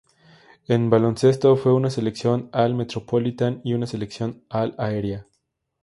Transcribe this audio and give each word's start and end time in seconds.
En 0.67 0.89
baloncesto, 0.89 1.55
fue 1.57 1.75
una 1.75 1.91
selección 1.91 2.49
All-Metropolitan 2.53 3.61
y 3.63 3.75
una 3.75 3.85
selección 3.85 4.43
All-Area. 4.49 5.27